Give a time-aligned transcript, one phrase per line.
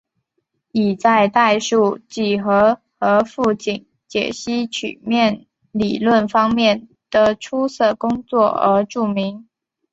[0.71, 9.47] 以在代数几何和紧复解析曲面理论方面的出色工作而著名。